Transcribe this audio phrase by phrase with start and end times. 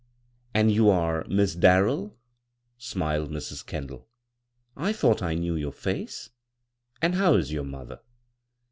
[0.55, 2.17] And you are Miss Darrell,"
[2.79, 3.63] smiled Mrs.
[3.63, 4.09] Kendall."
[4.75, 6.31] I thought I knew your face.
[7.03, 7.99] And how is your mother